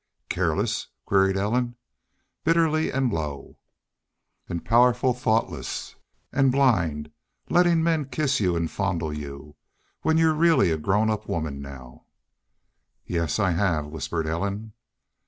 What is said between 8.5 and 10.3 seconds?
an' fondle you when